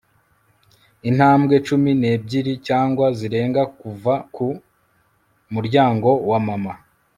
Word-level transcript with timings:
Intambwe 1.09 1.55
cumi 1.67 1.91
nebyiri 2.01 2.53
cyangwa 2.67 3.05
zirenga 3.17 3.61
kuva 3.79 4.13
ku 4.35 4.47
muryango 5.53 6.09
wa 6.29 6.39
mama 6.47 6.73